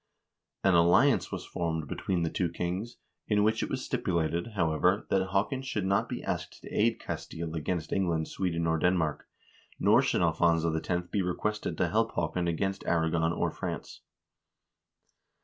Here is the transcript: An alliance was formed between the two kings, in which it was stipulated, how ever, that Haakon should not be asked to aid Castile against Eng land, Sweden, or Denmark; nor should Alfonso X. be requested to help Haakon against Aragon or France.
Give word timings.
An 0.63 0.73
alliance 0.73 1.31
was 1.31 1.45
formed 1.45 1.87
between 1.87 2.23
the 2.23 2.31
two 2.31 2.49
kings, 2.49 2.97
in 3.27 3.43
which 3.43 3.61
it 3.61 3.69
was 3.69 3.85
stipulated, 3.85 4.53
how 4.55 4.73
ever, 4.73 5.05
that 5.11 5.27
Haakon 5.27 5.61
should 5.61 5.85
not 5.85 6.09
be 6.09 6.23
asked 6.23 6.63
to 6.63 6.69
aid 6.75 6.99
Castile 6.99 7.53
against 7.55 7.93
Eng 7.93 8.09
land, 8.09 8.27
Sweden, 8.27 8.65
or 8.65 8.79
Denmark; 8.79 9.27
nor 9.79 10.01
should 10.01 10.21
Alfonso 10.23 10.75
X. 10.75 11.03
be 11.11 11.21
requested 11.21 11.77
to 11.77 11.87
help 11.89 12.13
Haakon 12.15 12.47
against 12.47 12.83
Aragon 12.87 13.31
or 13.31 13.51
France. 13.51 14.01